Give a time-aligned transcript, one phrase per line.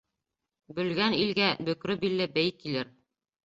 [0.79, 2.95] Бөлгән илгә бөкрө билле бей килер.